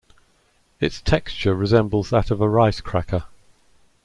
[0.79, 3.25] Its texture resembles that of a rice cracker.